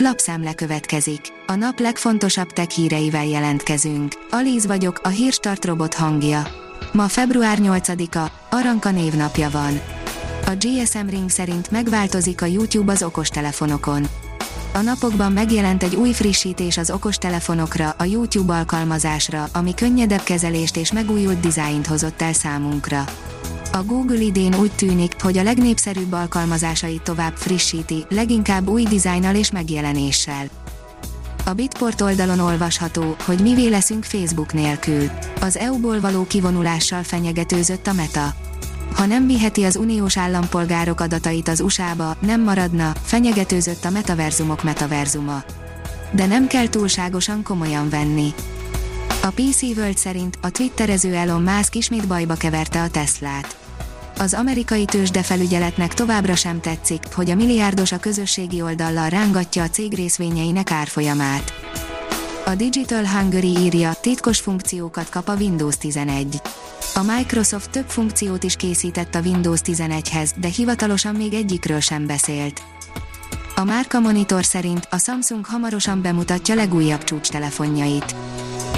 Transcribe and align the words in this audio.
Lapszemle 0.00 0.54
következik. 0.54 1.20
A 1.46 1.54
nap 1.54 1.78
legfontosabb 1.78 2.50
tech 2.50 2.68
híreivel 2.68 3.26
jelentkezünk. 3.26 4.12
Alíz 4.30 4.66
vagyok, 4.66 5.00
a 5.02 5.08
hírstart 5.08 5.64
robot 5.64 5.94
hangja. 5.94 6.46
Ma 6.92 7.08
február 7.08 7.58
8-a, 7.60 8.30
Aranka 8.50 8.90
névnapja 8.90 9.50
van. 9.50 9.80
A 10.46 10.50
GSM 10.58 11.06
Ring 11.08 11.30
szerint 11.30 11.70
megváltozik 11.70 12.42
a 12.42 12.46
YouTube 12.46 12.92
az 12.92 13.02
okostelefonokon. 13.02 14.08
A 14.74 14.80
napokban 14.80 15.32
megjelent 15.32 15.82
egy 15.82 15.96
új 15.96 16.12
frissítés 16.12 16.76
az 16.76 16.90
okostelefonokra, 16.90 17.94
a 17.98 18.04
YouTube 18.04 18.54
alkalmazásra, 18.54 19.48
ami 19.52 19.74
könnyedebb 19.74 20.22
kezelést 20.22 20.76
és 20.76 20.92
megújult 20.92 21.40
dizájnt 21.40 21.86
hozott 21.86 22.22
el 22.22 22.32
számunkra. 22.32 23.04
A 23.78 23.84
Google 23.84 24.20
idén 24.20 24.54
úgy 24.54 24.72
tűnik, 24.72 25.22
hogy 25.22 25.38
a 25.38 25.42
legnépszerűbb 25.42 26.12
alkalmazásait 26.12 27.02
tovább 27.02 27.36
frissíti, 27.36 28.04
leginkább 28.08 28.68
új 28.68 28.82
dizájnnal 28.82 29.34
és 29.34 29.50
megjelenéssel. 29.50 30.48
A 31.44 31.52
Bitport 31.52 32.00
oldalon 32.00 32.38
olvasható, 32.38 33.16
hogy 33.24 33.40
mivé 33.40 33.68
leszünk 33.68 34.04
Facebook 34.04 34.52
nélkül. 34.52 35.10
Az 35.40 35.56
EU-ból 35.56 36.00
való 36.00 36.26
kivonulással 36.26 37.02
fenyegetőzött 37.02 37.86
a 37.86 37.92
Meta. 37.92 38.34
Ha 38.94 39.06
nem 39.06 39.26
viheti 39.26 39.64
az 39.64 39.76
uniós 39.76 40.16
állampolgárok 40.16 41.00
adatait 41.00 41.48
az 41.48 41.60
USA-ba, 41.60 42.16
nem 42.20 42.40
maradna, 42.42 42.92
fenyegetőzött 43.02 43.84
a 43.84 43.90
metaverzumok 43.90 44.62
metaverzuma. 44.62 45.42
De 46.10 46.26
nem 46.26 46.46
kell 46.46 46.68
túlságosan 46.68 47.42
komolyan 47.42 47.88
venni. 47.88 48.34
A 49.28 49.30
PC 49.30 49.62
World 49.62 49.98
szerint 49.98 50.38
a 50.40 50.50
twitterező 50.50 51.14
Elon 51.14 51.42
Musk 51.42 51.74
ismét 51.74 52.06
bajba 52.06 52.34
keverte 52.34 52.82
a 52.82 52.90
Teslát. 52.90 53.56
Az 54.18 54.34
amerikai 54.34 54.84
tőzsdefelügyeletnek 54.84 55.94
továbbra 55.94 56.34
sem 56.34 56.60
tetszik, 56.60 57.02
hogy 57.14 57.30
a 57.30 57.34
milliárdos 57.34 57.92
a 57.92 57.98
közösségi 57.98 58.62
oldallal 58.62 59.08
rángatja 59.08 59.62
a 59.62 59.68
cég 59.68 59.94
részvényeinek 59.94 60.70
árfolyamát. 60.70 61.52
A 62.46 62.54
Digital 62.54 63.06
Hungary 63.06 63.56
írja, 63.56 63.92
titkos 64.00 64.40
funkciókat 64.40 65.08
kap 65.08 65.28
a 65.28 65.34
Windows 65.34 65.76
11. 65.76 66.40
A 66.94 67.02
Microsoft 67.02 67.70
több 67.70 67.88
funkciót 67.88 68.42
is 68.42 68.56
készített 68.56 69.14
a 69.14 69.20
Windows 69.20 69.60
11-hez, 69.64 70.30
de 70.40 70.48
hivatalosan 70.48 71.14
még 71.14 71.34
egyikről 71.34 71.80
sem 71.80 72.06
beszélt. 72.06 72.62
A 73.56 73.64
Márka 73.64 74.00
Monitor 74.00 74.44
szerint 74.44 74.88
a 74.90 74.98
Samsung 74.98 75.44
hamarosan 75.44 76.02
bemutatja 76.02 76.54
legújabb 76.54 77.04
csúcstelefonjait. 77.04 78.14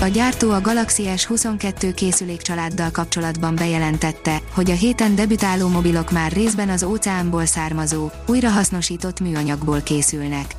A 0.00 0.06
gyártó 0.06 0.50
a 0.50 0.60
Galaxy 0.60 1.02
S22 1.06 1.92
készülék 1.94 2.42
családdal 2.42 2.90
kapcsolatban 2.90 3.54
bejelentette, 3.54 4.40
hogy 4.54 4.70
a 4.70 4.74
héten 4.74 5.14
debütáló 5.14 5.68
mobilok 5.68 6.10
már 6.10 6.32
részben 6.32 6.68
az 6.68 6.82
óceánból 6.82 7.46
származó, 7.46 8.10
újrahasznosított 8.26 9.20
műanyagból 9.20 9.80
készülnek. 9.80 10.54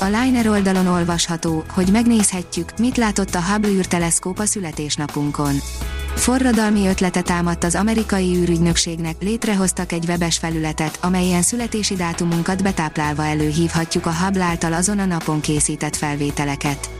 A 0.00 0.04
Liner 0.04 0.48
oldalon 0.48 0.86
olvasható, 0.86 1.64
hogy 1.68 1.88
megnézhetjük, 1.92 2.78
mit 2.78 2.96
látott 2.96 3.34
a 3.34 3.42
Hubble 3.42 3.70
űrteleszkóp 3.70 4.38
a 4.38 4.44
születésnapunkon. 4.44 5.54
Forradalmi 6.14 6.86
ötlete 6.86 7.22
támadt 7.22 7.64
az 7.64 7.74
amerikai 7.74 8.36
űrügynökségnek, 8.36 9.16
létrehoztak 9.20 9.92
egy 9.92 10.04
webes 10.08 10.38
felületet, 10.38 10.98
amelyen 11.00 11.42
születési 11.42 11.94
dátumunkat 11.94 12.62
betáplálva 12.62 13.24
előhívhatjuk 13.24 14.06
a 14.06 14.14
Hubble 14.14 14.44
által 14.44 14.72
azon 14.72 14.98
a 14.98 15.04
napon 15.04 15.40
készített 15.40 15.96
felvételeket. 15.96 16.90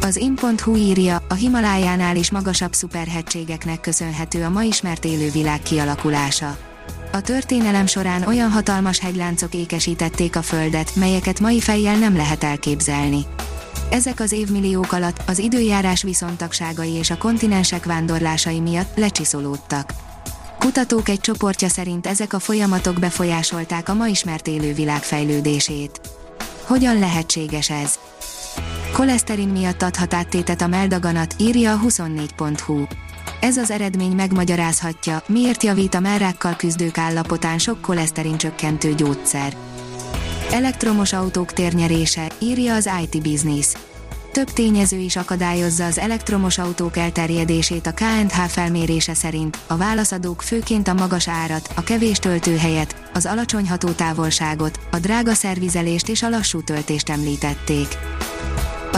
Az 0.00 0.16
in.hu 0.16 0.76
írja, 0.76 1.22
a 1.28 1.34
Himalájánál 1.34 2.16
is 2.16 2.30
magasabb 2.30 2.72
szuperhegységeknek 2.72 3.80
köszönhető 3.80 4.44
a 4.44 4.48
ma 4.48 4.62
ismert 4.62 5.04
élővilág 5.04 5.62
kialakulása. 5.62 6.56
A 7.12 7.20
történelem 7.20 7.86
során 7.86 8.22
olyan 8.22 8.50
hatalmas 8.50 8.98
hegyláncok 8.98 9.54
ékesítették 9.54 10.36
a 10.36 10.42
Földet, 10.42 10.94
melyeket 10.94 11.40
mai 11.40 11.60
fejjel 11.60 11.96
nem 11.96 12.16
lehet 12.16 12.44
elképzelni. 12.44 13.26
Ezek 13.90 14.20
az 14.20 14.32
évmilliók 14.32 14.92
alatt 14.92 15.22
az 15.26 15.38
időjárás 15.38 16.02
viszontagságai 16.02 16.92
és 16.92 17.10
a 17.10 17.18
kontinensek 17.18 17.84
vándorlásai 17.84 18.60
miatt 18.60 18.96
lecsiszolódtak. 18.96 19.92
Kutatók 20.58 21.08
egy 21.08 21.20
csoportja 21.20 21.68
szerint 21.68 22.06
ezek 22.06 22.32
a 22.32 22.38
folyamatok 22.38 22.98
befolyásolták 22.98 23.88
a 23.88 23.94
ma 23.94 24.06
ismert 24.06 24.46
élővilág 24.46 25.02
fejlődését. 25.02 26.00
Hogyan 26.62 26.98
lehetséges 26.98 27.70
ez? 27.70 27.98
Koleszterin 28.92 29.48
miatt 29.48 29.82
adhat 29.82 30.14
áttétet 30.14 30.60
a 30.60 30.66
meldaganat, 30.66 31.34
írja 31.38 31.72
a 31.72 31.80
24.hu. 31.86 32.84
Ez 33.40 33.56
az 33.56 33.70
eredmény 33.70 34.12
megmagyarázhatja, 34.12 35.22
miért 35.26 35.62
javít 35.62 35.94
a 35.94 36.00
merrákkal 36.00 36.56
küzdők 36.56 36.98
állapotán 36.98 37.58
sok 37.58 37.80
koleszterin 37.80 38.36
csökkentő 38.36 38.94
gyógyszer. 38.94 39.56
Elektromos 40.50 41.12
autók 41.12 41.52
térnyerése, 41.52 42.30
írja 42.38 42.74
az 42.74 42.90
IT 43.02 43.22
Business. 43.22 43.74
Több 44.32 44.50
tényező 44.50 44.96
is 44.96 45.16
akadályozza 45.16 45.84
az 45.84 45.98
elektromos 45.98 46.58
autók 46.58 46.96
elterjedését 46.96 47.86
a 47.86 47.92
KNH 47.92 48.40
felmérése 48.48 49.14
szerint, 49.14 49.58
a 49.66 49.76
válaszadók 49.76 50.42
főként 50.42 50.88
a 50.88 50.94
magas 50.94 51.28
árat, 51.28 51.70
a 51.74 51.82
kevés 51.82 52.18
töltőhelyet, 52.18 52.96
az 53.14 53.26
alacsony 53.26 53.68
hatótávolságot, 53.68 54.80
a 54.90 54.98
drága 54.98 55.34
szervizelést 55.34 56.08
és 56.08 56.22
a 56.22 56.28
lassú 56.28 56.62
töltést 56.62 57.08
említették. 57.08 57.88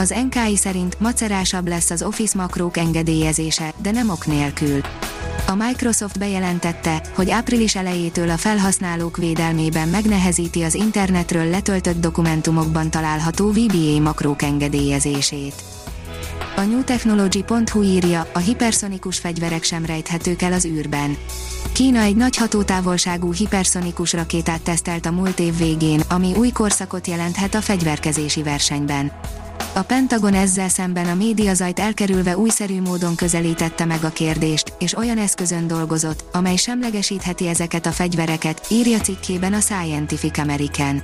Az 0.01 0.13
NKI 0.29 0.55
szerint 0.57 0.99
macerásabb 0.99 1.67
lesz 1.67 1.89
az 1.89 2.03
Office 2.03 2.37
makrók 2.37 2.77
engedélyezése, 2.77 3.73
de 3.81 3.91
nem 3.91 4.09
ok 4.09 4.25
nélkül. 4.25 4.81
A 5.47 5.55
Microsoft 5.55 6.19
bejelentette, 6.19 7.01
hogy 7.15 7.29
április 7.29 7.75
elejétől 7.75 8.29
a 8.29 8.37
felhasználók 8.37 9.17
védelmében 9.17 9.87
megnehezíti 9.87 10.61
az 10.61 10.73
internetről 10.73 11.49
letöltött 11.49 12.01
dokumentumokban 12.01 12.89
található 12.89 13.51
VBA 13.51 13.99
makrók 13.99 14.41
engedélyezését. 14.41 15.53
A 16.55 16.61
newtechnology.hu 16.61 17.81
írja, 17.81 18.27
a 18.33 18.39
hiperszonikus 18.39 19.19
fegyverek 19.19 19.63
sem 19.63 19.85
rejthetők 19.85 20.41
el 20.41 20.53
az 20.53 20.65
űrben. 20.65 21.17
Kína 21.71 21.99
egy 21.99 22.15
nagy 22.15 22.35
hatótávolságú 22.35 23.33
hiperszonikus 23.33 24.13
rakétát 24.13 24.61
tesztelt 24.61 25.05
a 25.05 25.11
múlt 25.11 25.39
év 25.39 25.57
végén, 25.57 26.01
ami 26.09 26.33
új 26.35 26.49
korszakot 26.49 27.07
jelenthet 27.07 27.55
a 27.55 27.61
fegyverkezési 27.61 28.43
versenyben. 28.43 29.11
A 29.73 29.81
Pentagon 29.81 30.33
ezzel 30.33 30.69
szemben 30.69 31.05
a 31.05 31.15
médiazajt 31.15 31.79
elkerülve 31.79 32.37
újszerű 32.37 32.81
módon 32.81 33.15
közelítette 33.15 33.85
meg 33.85 34.03
a 34.03 34.09
kérdést, 34.09 34.73
és 34.79 34.97
olyan 34.97 35.17
eszközön 35.17 35.67
dolgozott, 35.67 36.23
amely 36.31 36.55
semlegesítheti 36.55 37.47
ezeket 37.47 37.85
a 37.85 37.91
fegyvereket, 37.91 38.65
írja 38.69 38.99
cikkében 38.99 39.53
a 39.53 39.59
Scientific 39.59 40.37
American. 40.37 41.01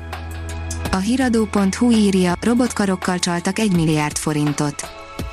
A 0.91 0.95
hiradó.hu 0.95 1.91
írja, 1.91 2.33
robotkarokkal 2.41 3.19
csaltak 3.19 3.59
1 3.59 3.75
milliárd 3.75 4.17
forintot. 4.17 4.85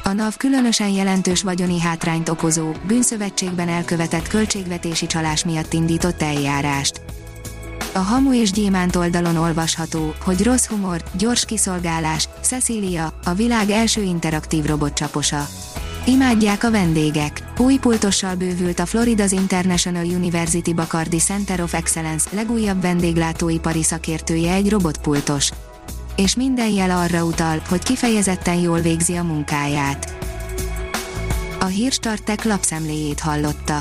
A 0.03 0.13
NAV 0.13 0.37
különösen 0.37 0.89
jelentős 0.89 1.43
vagyoni 1.43 1.81
hátrányt 1.81 2.29
okozó, 2.29 2.71
bűnszövetségben 2.87 3.69
elkövetett 3.69 4.29
költségvetési 4.29 5.07
csalás 5.07 5.45
miatt 5.45 5.73
indított 5.73 6.23
eljárást. 6.23 7.04
A 7.95 7.99
Hamu 7.99 8.35
és 8.35 8.51
Gyémánt 8.51 8.97
oldalon 8.97 9.37
olvasható, 9.37 10.15
hogy 10.25 10.43
rossz 10.43 10.67
humor, 10.67 11.03
gyors 11.17 11.45
kiszolgálás, 11.45 12.29
Cecilia, 12.41 13.13
a 13.25 13.35
világ 13.35 13.71
első 13.71 14.03
interaktív 14.03 14.65
robotcsaposa. 14.65 15.47
Imádják 16.07 16.65
a 16.65 16.71
vendégek. 16.71 17.43
Új 17.59 17.77
pultossal 17.77 18.35
bővült 18.35 18.79
a 18.79 18.85
Florida's 18.85 19.31
International 19.31 20.05
University 20.05 20.75
Bacardi 20.75 21.17
Center 21.17 21.61
of 21.61 21.75
Excellence 21.75 22.29
legújabb 22.33 22.81
vendéglátóipari 22.81 23.83
szakértője 23.83 24.53
egy 24.53 24.71
robotpultos. 24.71 25.51
És 26.17 26.37
minden 26.37 26.71
jel 26.71 26.91
arra 26.91 27.25
utal, 27.25 27.63
hogy 27.69 27.83
kifejezetten 27.83 28.59
jól 28.59 28.81
végzi 28.81 29.17
a 29.17 29.23
munkáját. 29.23 30.17
A 31.61 31.67
hírstartek 31.67 32.45
lapszemléjét 32.45 33.21
hallotta. 33.21 33.81